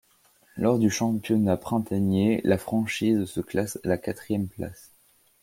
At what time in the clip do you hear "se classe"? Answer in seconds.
3.25-3.77